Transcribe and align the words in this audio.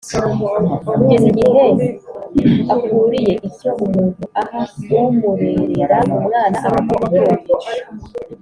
kugeza 0.97 1.25
igihe 1.33 1.63
akuriye; 2.73 3.33
icyo 3.47 3.69
umuntu 3.85 4.23
aha 4.41 4.59
umurerera 5.07 5.97
umwana 6.17 6.57
akakimutungisha 6.69 7.73